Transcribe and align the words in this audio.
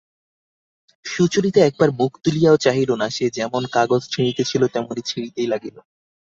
সুচরিতা 1.05 1.61
একবার 1.65 1.89
মুখ 1.91 2.11
তুলিয়াও 2.23 2.57
চাহিল 2.57 2.89
না, 2.95 3.07
সে 3.09 3.25
যেমন 3.29 3.63
কাগজ 3.71 4.01
ছিঁড়িতেছিল 4.11 4.61
তেমনি 4.67 5.01
ছিঁড়িতেই 5.05 5.47
লাগিল। 5.47 5.77